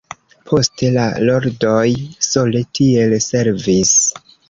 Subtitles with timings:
[0.51, 1.85] Poste, la Lordoj
[2.31, 3.97] sole tiel servis.